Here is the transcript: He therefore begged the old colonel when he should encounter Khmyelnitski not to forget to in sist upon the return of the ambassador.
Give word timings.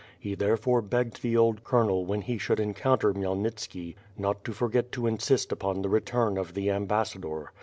He 0.19 0.33
therefore 0.33 0.81
begged 0.81 1.21
the 1.21 1.37
old 1.37 1.63
colonel 1.63 2.05
when 2.07 2.21
he 2.21 2.39
should 2.39 2.59
encounter 2.59 3.13
Khmyelnitski 3.13 3.93
not 4.17 4.43
to 4.45 4.51
forget 4.51 4.91
to 4.93 5.05
in 5.05 5.19
sist 5.19 5.51
upon 5.51 5.83
the 5.83 5.89
return 5.89 6.39
of 6.39 6.55
the 6.55 6.71
ambassador. 6.71 7.51